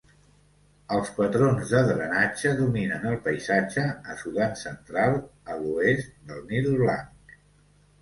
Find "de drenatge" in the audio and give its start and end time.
1.73-2.55